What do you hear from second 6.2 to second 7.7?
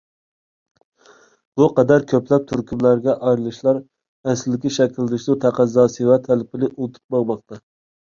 تەلىپىنى ئۇنتۇپ ماڭماقتا.